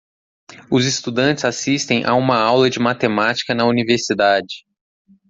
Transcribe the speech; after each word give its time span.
Os 0.71 0.83
estudantes 0.83 1.45
assistem 1.45 2.05
a 2.07 2.15
uma 2.15 2.35
aula 2.39 2.71
de 2.71 2.79
matemática 2.79 3.53
na 3.53 3.65
universidade. 3.67 4.65